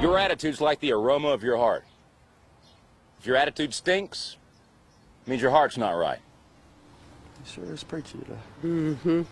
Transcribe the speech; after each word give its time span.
Your 0.00 0.18
attitude's 0.18 0.60
like 0.62 0.80
the 0.80 0.92
aroma 0.92 1.28
of 1.28 1.42
your 1.42 1.58
heart. 1.58 1.84
If 3.18 3.26
your 3.26 3.36
attitude 3.36 3.74
stinks, 3.74 4.38
it 5.26 5.28
means 5.28 5.42
your 5.42 5.50
heart's 5.50 5.76
not 5.76 5.90
right. 5.90 6.18
You 7.44 7.50
sure 7.50 7.74
is 7.74 7.84
preachy 7.84 8.18
today. 8.18 8.34
Mm-hmm. 8.64 9.22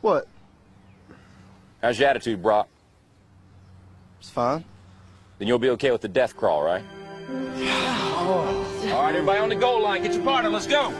What? 0.00 0.26
How's 1.80 1.98
your 1.98 2.08
attitude, 2.08 2.42
Brock? 2.42 2.68
It's 4.18 4.30
fine. 4.30 4.64
Then 5.38 5.46
you'll 5.46 5.60
be 5.60 5.70
okay 5.70 5.92
with 5.92 6.00
the 6.00 6.08
death 6.08 6.36
crawl, 6.36 6.62
right? 6.62 6.82
All 7.28 9.02
right, 9.02 9.14
everybody 9.14 9.38
on 9.38 9.48
the 9.48 9.54
goal 9.54 9.82
line. 9.82 10.02
Get 10.02 10.14
your 10.14 10.24
partner. 10.24 10.50
Let's 10.50 10.66
go. 10.66 10.82
All 10.82 10.92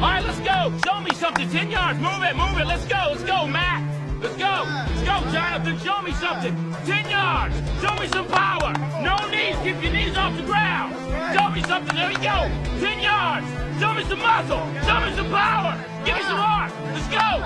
right, 0.00 0.22
let's 0.22 0.40
go. 0.40 0.78
Show 0.86 1.00
me 1.00 1.10
something. 1.14 1.48
10 1.50 1.70
yards. 1.70 1.98
Move 1.98 2.22
it, 2.22 2.36
move 2.36 2.58
it. 2.58 2.66
Let's 2.66 2.86
go. 2.86 3.08
Let's 3.10 3.24
go, 3.24 3.46
Matt. 3.46 3.97
Let's 4.20 4.36
go. 4.36 4.64
Let's 4.66 5.02
go, 5.02 5.30
Jonathan. 5.32 5.78
Show 5.78 6.02
me 6.02 6.12
something. 6.12 6.54
10 6.86 7.10
yards. 7.10 7.54
Show 7.80 7.94
me 7.96 8.08
some 8.08 8.26
power. 8.26 8.72
No 9.00 9.16
knees. 9.30 9.56
Keep 9.62 9.82
your 9.82 9.92
knees 9.92 10.16
off 10.16 10.36
the 10.36 10.42
ground. 10.42 10.94
Show 11.34 11.50
me 11.50 11.62
something. 11.62 11.94
There 11.94 12.10
you 12.10 12.18
go. 12.18 12.50
10 12.80 13.00
yards. 13.00 13.46
Show 13.80 13.94
me 13.94 14.02
some 14.04 14.18
muscle. 14.18 14.58
Show 14.86 15.00
me 15.00 15.14
some 15.14 15.30
power. 15.30 15.76
Give 16.04 16.16
me 16.16 16.22
some 16.22 16.36
heart. 16.36 16.72
Let's 16.92 17.08
go. 17.08 17.42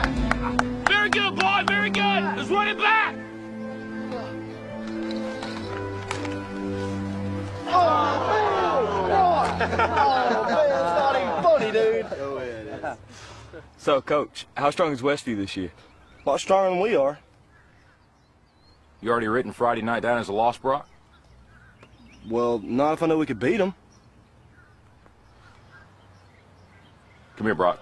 Very 0.89 1.11
good, 1.11 1.37
boy. 1.37 1.63
Very 1.67 1.91
good. 1.91 2.23
Let's 2.37 2.49
run 2.49 2.69
it 2.69 2.79
back. 2.79 3.15
Oh, 7.75 7.79
man, 8.29 8.53
oh, 9.13 9.45
it's 9.61 9.77
not 10.99 11.17
even 11.17 11.43
funny, 11.43 11.71
dude. 11.73 12.07
Oh, 12.21 12.41
yeah. 12.43 12.97
So, 13.79 14.01
Coach, 14.03 14.47
how 14.57 14.71
strong 14.71 14.93
is 14.93 15.01
Westview 15.01 15.37
this 15.37 15.57
year? 15.57 15.73
A 16.25 16.29
lot 16.29 16.41
stronger 16.41 16.71
than 16.71 16.81
we 16.81 16.95
are. 16.97 17.19
You 19.01 19.11
already 19.11 19.29
written 19.29 19.53
Friday 19.53 19.83
night 19.83 20.03
down 20.03 20.19
as 20.19 20.29
a 20.29 20.33
loss, 20.33 20.57
Brock? 20.59 20.89
Well, 22.29 22.61
not 22.61 22.93
if 22.95 23.03
I 23.03 23.07
know 23.07 23.19
we 23.19 23.27
could 23.27 23.41
beat 23.41 23.57
them. 23.57 23.75
Come 27.37 27.47
here, 27.47 27.55
Brock. 27.55 27.81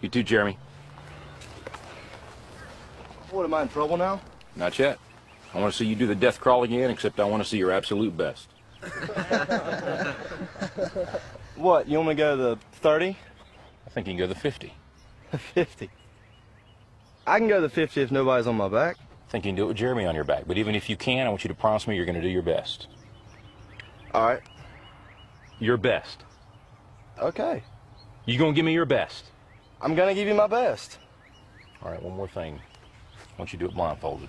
You 0.00 0.08
too, 0.08 0.22
Jeremy. 0.22 0.56
What, 3.30 3.44
am 3.44 3.52
I 3.52 3.62
in 3.62 3.68
trouble 3.68 3.96
now? 3.96 4.20
Not 4.54 4.78
yet. 4.78 4.98
I 5.52 5.60
want 5.60 5.72
to 5.72 5.78
see 5.78 5.84
you 5.86 5.94
do 5.94 6.06
the 6.06 6.14
death 6.14 6.40
crawl 6.40 6.62
again, 6.62 6.90
except 6.90 7.20
I 7.20 7.24
want 7.24 7.42
to 7.42 7.48
see 7.48 7.58
your 7.58 7.72
absolute 7.72 8.16
best. 8.16 8.48
What, 11.56 11.88
you 11.88 11.96
want 11.96 12.10
me 12.10 12.14
to 12.14 12.18
go 12.18 12.36
to 12.36 12.42
the 12.42 12.58
30? 12.80 13.16
I 13.86 13.90
think 13.90 14.06
you 14.06 14.12
can 14.12 14.18
go 14.18 14.24
to 14.26 14.34
the 14.34 14.38
50. 14.38 14.74
50. 15.54 15.90
I 17.26 17.38
can 17.38 17.48
go 17.48 17.56
to 17.56 17.60
the 17.62 17.68
50 17.68 18.00
if 18.00 18.10
nobody's 18.12 18.46
on 18.46 18.56
my 18.56 18.68
back. 18.68 18.96
I 19.26 19.30
think 19.30 19.44
you 19.44 19.50
can 19.50 19.56
do 19.56 19.64
it 19.64 19.68
with 19.68 19.76
Jeremy 19.76 20.04
on 20.04 20.14
your 20.14 20.24
back. 20.24 20.44
But 20.46 20.58
even 20.58 20.74
if 20.74 20.88
you 20.88 20.96
can, 20.96 21.26
I 21.26 21.30
want 21.30 21.42
you 21.42 21.48
to 21.48 21.54
promise 21.54 21.88
me 21.88 21.96
you're 21.96 22.06
going 22.06 22.14
to 22.14 22.22
do 22.22 22.28
your 22.28 22.42
best. 22.42 22.86
All 24.14 24.24
right. 24.26 24.42
Your 25.58 25.76
best. 25.76 26.22
Okay. 27.18 27.62
You 28.24 28.38
going 28.38 28.54
to 28.54 28.56
give 28.56 28.64
me 28.64 28.72
your 28.72 28.84
best? 28.84 29.24
I'm 29.80 29.94
going 29.94 30.08
to 30.08 30.14
give 30.14 30.28
you 30.28 30.34
my 30.34 30.46
best. 30.46 30.98
All 31.82 31.90
right, 31.90 32.02
one 32.02 32.16
more 32.16 32.28
thing. 32.28 32.60
I 33.18 33.38
want 33.38 33.52
you 33.52 33.58
to 33.58 33.64
do 33.64 33.70
it 33.70 33.74
blindfolded. 33.74 34.28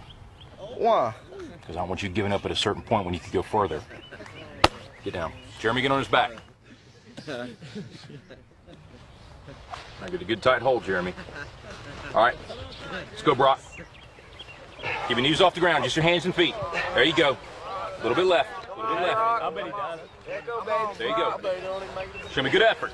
Why? 0.77 1.13
Because 1.61 1.77
I 1.77 1.83
want 1.83 2.01
you 2.01 2.09
giving 2.09 2.33
up 2.33 2.45
at 2.45 2.51
a 2.51 2.55
certain 2.55 2.81
point 2.81 3.05
when 3.05 3.13
you 3.13 3.19
could 3.19 3.33
go 3.33 3.43
further. 3.43 3.81
Get 5.03 5.13
down. 5.13 5.31
Jeremy, 5.59 5.81
get 5.81 5.91
on 5.91 5.99
his 5.99 6.07
back. 6.07 6.31
Now 10.01 10.07
get 10.07 10.21
a 10.21 10.25
good 10.25 10.41
tight 10.41 10.61
hold, 10.61 10.83
Jeremy. 10.83 11.13
All 12.13 12.23
right, 12.23 12.35
let's 13.09 13.21
go, 13.21 13.35
Brock. 13.35 13.59
Keep 15.07 15.17
your 15.17 15.21
knees 15.21 15.41
off 15.41 15.53
the 15.53 15.59
ground, 15.59 15.83
just 15.83 15.95
your 15.95 16.03
hands 16.03 16.25
and 16.25 16.35
feet. 16.35 16.55
There 16.93 17.03
you 17.03 17.15
go. 17.15 17.37
A 17.99 18.01
little 18.01 18.15
bit 18.15 18.25
left. 18.25 18.49
A 18.69 18.79
little 18.79 18.95
bit 18.95 19.03
left. 19.03 19.17
I 19.17 19.49
bet 19.49 19.65
he 19.65 19.71
does. 19.71 19.99
There 20.97 21.07
you 21.07 21.15
go. 21.15 21.39
Show 22.31 22.43
me 22.43 22.49
good 22.49 22.61
effort. 22.61 22.91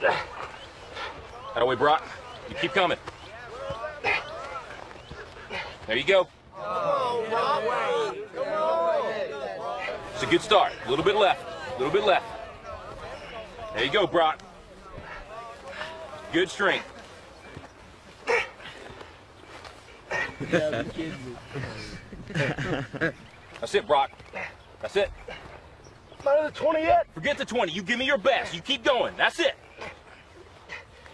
That 0.00 1.66
way, 1.66 1.74
Brock. 1.76 2.04
You 2.48 2.56
keep 2.56 2.72
coming. 2.72 2.98
There 5.86 5.96
you 5.96 6.04
go. 6.04 6.28
It's 10.14 10.22
a 10.22 10.26
good 10.26 10.42
start. 10.42 10.72
A 10.86 10.90
little 10.90 11.04
bit 11.04 11.16
left. 11.16 11.44
A 11.76 11.78
little 11.78 11.92
bit 11.92 12.04
left. 12.04 12.26
There 13.74 13.84
you 13.84 13.92
go, 13.92 14.06
Brock. 14.06 14.40
Good 16.32 16.50
strength. 16.50 16.86
That's 23.60 23.74
it, 23.74 23.86
Brock. 23.86 24.10
That's 24.80 24.96
it. 24.96 25.10
Not 26.24 26.38
at 26.38 26.54
the 26.54 26.60
20 26.60 26.82
yet? 26.82 27.06
Forget 27.14 27.38
the 27.38 27.44
20. 27.44 27.72
You 27.72 27.82
give 27.82 27.98
me 27.98 28.04
your 28.04 28.18
best. 28.18 28.54
You 28.54 28.60
keep 28.60 28.84
going. 28.84 29.14
That's 29.16 29.40
it. 29.40 29.54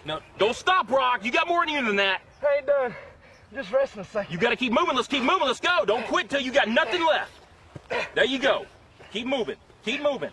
No, 0.04 0.20
don't 0.38 0.56
stop, 0.56 0.88
Brock. 0.88 1.24
You 1.24 1.30
got 1.30 1.48
more 1.48 1.62
in 1.62 1.70
you 1.70 1.84
than 1.84 1.96
that. 1.96 2.20
I 2.42 2.56
ain't 2.56 2.66
done. 2.66 2.94
Just 3.54 3.72
resting 3.72 4.02
a 4.02 4.04
second. 4.04 4.32
You 4.32 4.38
got 4.38 4.50
to 4.50 4.56
keep 4.56 4.72
moving. 4.72 4.96
Let's 4.96 5.08
keep 5.08 5.22
moving. 5.22 5.46
Let's 5.46 5.60
go. 5.60 5.84
Don't 5.86 6.06
quit 6.06 6.28
till 6.28 6.40
you 6.40 6.52
got 6.52 6.68
nothing 6.68 7.04
left. 7.06 7.30
There 8.14 8.24
you 8.24 8.38
go. 8.38 8.66
Keep 9.12 9.26
moving. 9.26 9.56
Keep 9.84 10.02
moving. 10.02 10.30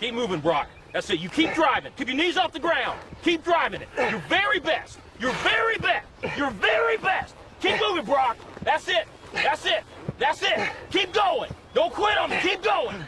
Keep 0.00 0.14
moving, 0.14 0.40
Brock. 0.40 0.68
That's 0.92 1.10
it. 1.10 1.20
You 1.20 1.28
keep 1.28 1.54
driving. 1.54 1.92
Keep 1.96 2.08
your 2.08 2.16
knees 2.16 2.36
off 2.36 2.52
the 2.52 2.58
ground. 2.58 2.98
Keep 3.22 3.44
driving 3.44 3.82
it. 3.82 3.88
Your 4.10 4.20
very 4.28 4.58
best. 4.58 4.98
Your 5.20 5.32
very 5.32 5.76
best. 5.78 6.06
Your 6.36 6.50
very 6.50 6.96
best. 6.96 7.34
Keep 7.60 7.80
moving, 7.80 8.04
Brock. 8.04 8.36
That's 8.62 8.88
it. 8.88 9.06
That's 9.32 9.66
it. 9.66 9.84
That's 10.18 10.42
it. 10.42 10.70
Keep 10.90 11.12
going. 11.12 11.50
Don't 11.74 11.92
quit 11.92 12.16
on 12.16 12.30
me. 12.30 12.38
Keep 12.42 12.62
going. 12.62 13.04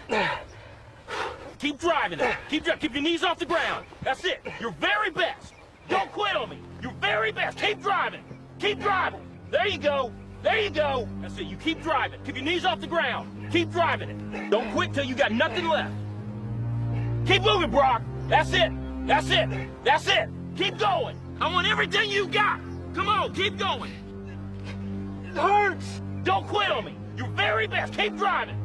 Keep 1.58 1.78
driving 1.78 2.20
it. 2.20 2.36
Keep 2.48 2.64
dri- 2.64 2.76
keep 2.78 2.94
your 2.94 3.02
knees 3.02 3.22
off 3.22 3.38
the 3.38 3.46
ground. 3.46 3.86
That's 4.02 4.24
it. 4.24 4.40
Your 4.60 4.72
very 4.72 5.10
best. 5.10 5.54
Don't 5.88 6.10
quit 6.12 6.36
on 6.36 6.50
me. 6.50 6.58
Your 6.82 6.92
very 7.00 7.32
best. 7.32 7.58
Keep 7.58 7.82
driving. 7.82 8.22
Keep 8.58 8.80
driving. 8.80 9.20
There 9.50 9.66
you 9.66 9.78
go. 9.78 10.12
There 10.42 10.58
you 10.58 10.70
go. 10.70 11.08
That's 11.20 11.36
it. 11.38 11.44
You 11.44 11.56
keep 11.56 11.82
driving. 11.82 12.20
Keep 12.24 12.36
your 12.36 12.44
knees 12.44 12.64
off 12.64 12.80
the 12.80 12.86
ground. 12.86 13.52
Keep 13.52 13.70
driving 13.70 14.10
it. 14.10 14.50
Don't 14.50 14.70
quit 14.72 14.94
till 14.94 15.04
you 15.04 15.14
got 15.14 15.32
nothing 15.32 15.66
left. 15.68 15.92
Keep 17.26 17.42
moving, 17.42 17.70
Brock. 17.70 18.02
That's 18.28 18.52
it. 18.52 18.72
That's 19.06 19.30
it. 19.30 19.48
That's 19.84 20.06
it. 20.08 20.28
Keep 20.56 20.78
going. 20.78 21.18
I 21.40 21.52
want 21.52 21.66
everything 21.66 22.10
you 22.10 22.28
got. 22.28 22.60
Come 22.94 23.08
on, 23.08 23.32
keep 23.32 23.56
going. 23.56 23.92
It 25.24 25.36
hurts. 25.36 26.02
Don't 26.22 26.46
quit 26.46 26.70
on 26.70 26.84
me. 26.84 26.96
Your 27.16 27.28
very 27.28 27.66
best. 27.66 27.94
Keep 27.94 28.16
driving. 28.16 28.56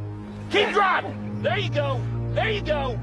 Keep 0.52 0.72
driving. 0.72 1.42
There 1.42 1.58
you 1.58 1.70
go. 1.70 2.02
There 2.34 2.50
you 2.50 2.62
go. 2.62 3.00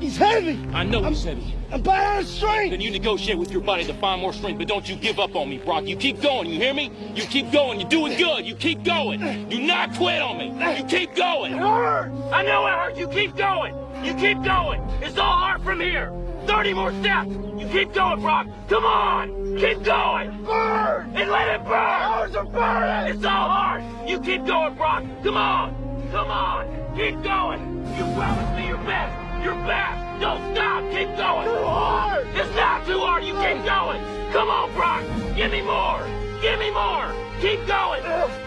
He's 0.00 0.16
heavy. 0.16 0.58
I 0.72 0.82
know 0.82 1.02
he's 1.04 1.24
heavy. 1.24 1.54
I'm 1.70 1.82
bad 1.82 2.16
out 2.16 2.22
of 2.22 2.28
strength. 2.28 2.70
Then 2.70 2.80
you 2.80 2.90
negotiate 2.90 3.36
with 3.36 3.52
your 3.52 3.60
body 3.60 3.84
to 3.84 3.94
find 3.94 4.20
more 4.20 4.32
strength, 4.32 4.58
but 4.58 4.66
don't 4.66 4.88
you 4.88 4.96
give 4.96 5.18
up 5.18 5.36
on 5.36 5.50
me, 5.50 5.58
Brock. 5.58 5.86
You 5.86 5.94
keep 5.94 6.22
going, 6.22 6.48
you 6.48 6.58
hear 6.58 6.72
me? 6.72 6.90
You 7.14 7.24
keep 7.24 7.52
going, 7.52 7.78
you're 7.78 7.88
doing 7.88 8.16
good, 8.16 8.46
you 8.46 8.56
keep 8.56 8.82
going. 8.82 9.20
Do 9.50 9.60
not 9.60 9.94
quit 9.94 10.22
on 10.22 10.38
me. 10.38 10.46
You 10.78 10.84
keep 10.84 11.14
going. 11.14 11.52
It 11.52 11.58
hurts. 11.58 12.16
I 12.32 12.42
know 12.42 12.66
it 12.66 12.70
hurts. 12.70 12.98
You 12.98 13.08
keep 13.08 13.36
going. 13.36 13.74
You 14.02 14.14
keep 14.14 14.42
going. 14.42 14.80
It's 15.02 15.18
all 15.18 15.38
hard 15.38 15.62
from 15.62 15.80
here. 15.80 16.10
30 16.46 16.72
more 16.72 16.92
steps. 17.00 17.28
You 17.28 17.68
keep 17.70 17.92
going, 17.92 18.20
Brock. 18.20 18.46
Come 18.68 18.84
on. 18.84 19.58
Keep 19.58 19.82
going. 19.82 20.44
Burn. 20.44 21.12
And 21.14 21.30
let 21.30 21.60
it 21.60 21.64
burn. 21.64 21.72
Ours 21.74 22.34
are 22.34 22.46
burning. 22.46 23.14
It's 23.14 23.24
all 23.24 23.50
hard. 23.50 23.84
You 24.08 24.18
keep 24.20 24.46
going, 24.46 24.74
Brock. 24.74 25.04
Come 25.22 25.36
on. 25.36 26.08
Come 26.10 26.28
on. 26.28 26.96
Keep 26.96 27.22
going. 27.22 27.86
You 27.96 28.04
promised 28.14 28.54
me 28.56 28.66
your 28.66 28.78
best. 28.78 29.19
Your 29.42 29.54
best. 29.64 30.20
Don't 30.20 30.54
stop. 30.54 30.84
Keep 30.92 31.16
going. 31.16 31.46
Too 31.48 31.64
hard. 31.64 32.26
It's 32.34 32.54
not 32.56 32.86
too 32.86 33.00
hard. 33.00 33.24
You 33.24 33.32
keep 33.40 33.64
going. 33.64 34.00
Come 34.32 34.48
on, 34.48 34.72
Brock. 34.74 35.02
Give 35.34 35.50
me 35.50 35.62
more. 35.62 36.04
Give 36.42 36.58
me 36.58 36.70
more. 36.70 37.08
Keep 37.40 37.66
going. 37.66 38.02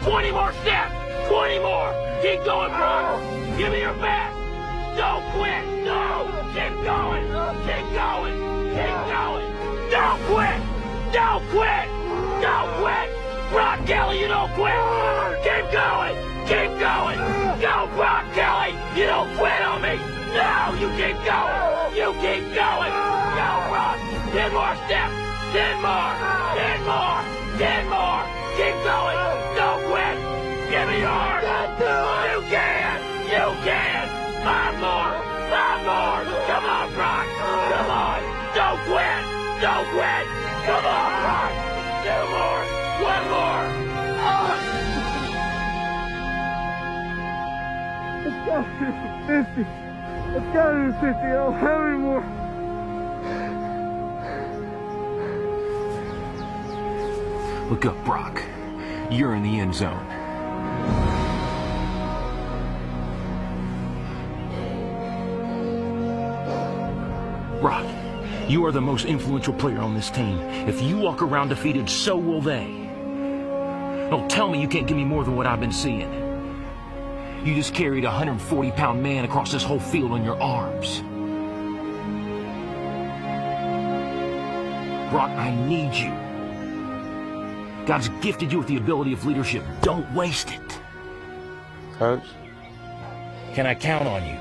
20 0.05 0.31
more 0.31 0.53
steps. 0.61 0.93
20 1.27 1.59
more. 1.59 1.89
Keep 2.21 2.45
going, 2.45 2.69
Brock. 2.71 3.21
Give 3.57 3.71
me 3.71 3.81
your 3.81 3.97
best. 3.97 4.37
Don't 4.97 5.25
quit. 5.33 5.65
No. 5.81 6.29
Keep 6.53 6.85
going. 6.85 7.25
Keep 7.65 7.85
going. 7.97 8.35
Keep 8.77 8.97
going. 9.09 9.47
Don't 9.89 10.19
quit. 10.29 10.59
Don't 11.11 11.43
quit. 11.49 11.85
Don't 12.41 12.69
quit. 12.81 13.09
Brock 13.51 13.85
Kelly, 13.85 14.19
you 14.19 14.27
don't 14.27 14.51
quit. 14.53 14.77
Keep 15.41 15.71
going. 15.73 16.15
Keep 16.45 16.71
going. 16.77 17.17
Go, 17.61 17.89
Brock 17.95 18.25
Kelly. 18.33 18.73
You 18.95 19.05
don't 19.05 19.35
quit 19.37 19.61
on 19.61 19.81
me. 19.81 20.22
No! 20.33 20.73
You 20.81 20.89
keep 20.97 21.13
going! 21.21 21.93
You 21.93 22.09
keep 22.17 22.57
going! 22.57 22.89
Go, 23.37 23.49
run! 23.69 24.01
Ten 24.33 24.49
more 24.49 24.73
steps! 24.89 25.13
Ten 25.53 25.77
more! 25.77 26.09
Ten 26.57 26.81
more! 26.89 27.21
Ten 27.61 27.85
more! 27.85 28.25
Keep 28.57 28.81
going! 28.81 29.13
Don't 29.53 29.77
quit! 29.93 30.17
Give 30.73 30.89
me 30.89 31.05
your 31.05 31.13
yours! 31.13 31.45
You 32.25 32.41
can! 32.49 32.97
You 33.29 33.45
can! 33.61 34.09
Five 34.41 34.73
more! 34.81 35.13
Five 35.53 35.85
more! 35.85 36.25
Come 36.49 36.65
on, 36.65 36.89
Brock! 36.97 37.29
Come 37.69 37.93
on! 37.93 38.17
Don't 38.57 38.81
quit! 38.89 39.21
Don't 39.61 39.85
quit! 39.93 40.25
Come 40.65 40.81
on, 40.81 41.09
Brock! 41.21 41.53
Two 42.01 42.25
more! 42.33 42.61
One 43.05 43.25
more! 43.29 43.61
Oh. 44.25 44.49
50. 49.63 49.92
50. 50.33 51.07
I 51.07 51.33
don't 51.33 51.53
have 51.53 51.81
any 51.81 51.97
more. 51.97 52.23
Look 57.69 57.85
up, 57.85 58.03
Brock. 58.03 58.41
You're 59.11 59.35
in 59.35 59.43
the 59.43 59.59
end 59.59 59.75
zone. 59.75 60.05
Brock, 67.61 67.85
you 68.49 68.65
are 68.65 68.71
the 68.71 68.81
most 68.81 69.05
influential 69.05 69.53
player 69.53 69.79
on 69.79 69.93
this 69.93 70.09
team. 70.09 70.39
If 70.67 70.81
you 70.81 70.97
walk 70.97 71.21
around 71.21 71.49
defeated, 71.49 71.89
so 71.89 72.17
will 72.17 72.41
they. 72.41 72.89
Don't 74.09 74.29
tell 74.29 74.49
me 74.49 74.59
you 74.59 74.67
can't 74.67 74.87
give 74.87 74.97
me 74.97 75.05
more 75.05 75.23
than 75.23 75.35
what 75.35 75.45
I've 75.45 75.59
been 75.59 75.71
seeing. 75.71 76.22
You 77.43 77.53
just 77.55 77.73
carried 77.73 78.05
a 78.05 78.07
140 78.07 78.71
pound 78.71 79.03
man 79.03 79.25
across 79.25 79.51
this 79.51 79.63
whole 79.63 79.79
field 79.79 80.11
on 80.13 80.23
your 80.23 80.41
arms. 80.41 81.01
Brock, 85.11 85.29
I 85.31 85.53
need 85.67 85.93
you. 85.93 86.11
God's 87.85 88.07
gifted 88.21 88.49
you 88.51 88.59
with 88.59 88.67
the 88.67 88.77
ability 88.77 89.11
of 89.11 89.25
leadership. 89.25 89.61
Don't 89.81 90.09
waste 90.13 90.51
it. 90.53 90.79
Coach, 91.99 92.23
Can 93.53 93.67
I 93.67 93.75
count 93.75 94.07
on 94.07 94.23
you? 94.25 94.39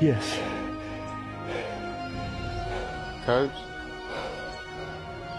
Yes. 0.00 0.38
coach, 3.26 3.50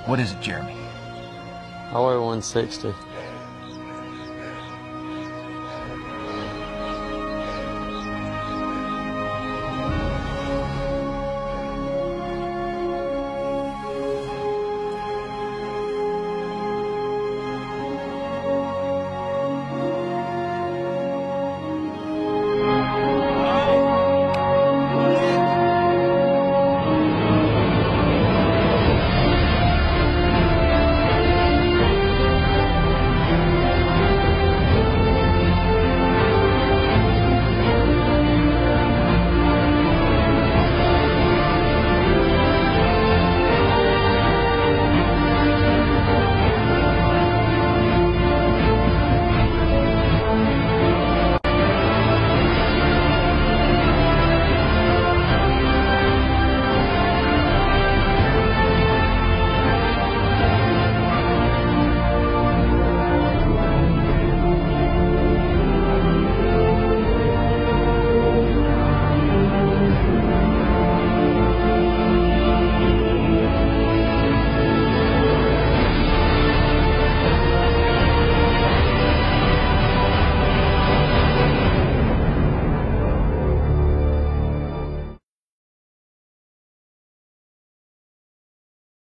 What 0.08 0.20
is 0.20 0.32
it, 0.34 0.42
Jeremy? 0.42 0.74
I 0.74 2.00
weigh 2.00 2.18
160. 2.18 2.94